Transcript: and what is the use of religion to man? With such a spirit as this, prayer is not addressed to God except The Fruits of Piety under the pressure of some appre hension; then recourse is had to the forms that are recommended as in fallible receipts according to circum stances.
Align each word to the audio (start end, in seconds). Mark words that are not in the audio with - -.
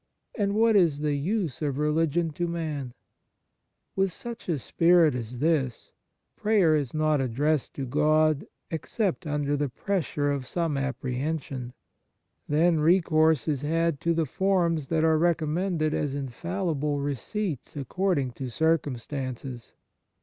and 0.33 0.55
what 0.55 0.75
is 0.75 1.01
the 1.01 1.13
use 1.13 1.61
of 1.61 1.77
religion 1.77 2.31
to 2.31 2.47
man? 2.47 2.91
With 3.95 4.11
such 4.11 4.49
a 4.49 4.57
spirit 4.57 5.13
as 5.13 5.37
this, 5.37 5.91
prayer 6.35 6.75
is 6.75 6.91
not 6.91 7.21
addressed 7.21 7.75
to 7.75 7.85
God 7.85 8.47
except 8.71 9.25
The 9.25 9.29
Fruits 9.29 9.35
of 9.35 9.43
Piety 9.45 9.51
under 9.51 9.57
the 9.57 9.69
pressure 9.69 10.31
of 10.31 10.47
some 10.47 10.73
appre 10.73 11.21
hension; 11.21 11.73
then 12.49 12.79
recourse 12.79 13.47
is 13.47 13.61
had 13.61 14.01
to 14.01 14.15
the 14.15 14.25
forms 14.25 14.87
that 14.87 15.03
are 15.03 15.19
recommended 15.19 15.93
as 15.93 16.15
in 16.15 16.29
fallible 16.29 16.99
receipts 16.99 17.77
according 17.77 18.31
to 18.31 18.49
circum 18.49 18.95
stances. 18.97 19.75